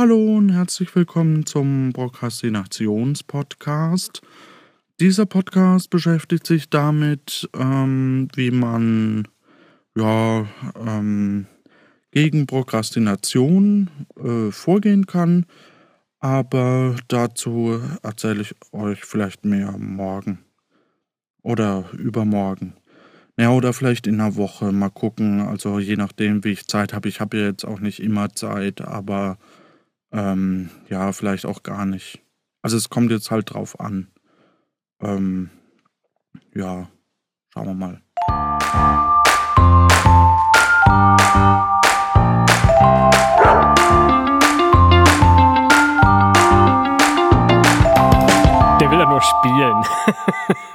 [0.00, 4.22] Hallo und herzlich willkommen zum Prokrastinations-Podcast.
[5.00, 9.26] Dieser Podcast beschäftigt sich damit, ähm, wie man
[9.96, 10.46] ja,
[10.86, 11.46] ähm,
[12.12, 13.90] gegen Prokrastination
[14.22, 15.46] äh, vorgehen kann.
[16.20, 20.38] Aber dazu erzähle ich euch vielleicht mehr morgen
[21.42, 22.74] oder übermorgen.
[23.36, 24.70] Ja, oder vielleicht in einer Woche.
[24.70, 25.40] Mal gucken.
[25.40, 27.08] Also je nachdem, wie ich Zeit habe.
[27.08, 29.38] Ich habe ja jetzt auch nicht immer Zeit, aber
[30.12, 32.20] ähm, ja, vielleicht auch gar nicht.
[32.62, 34.08] Also es kommt jetzt halt drauf an.
[35.00, 35.50] Ähm,
[36.54, 36.88] ja,
[37.52, 38.02] schauen wir mal.
[48.80, 49.84] Der will ja nur spielen.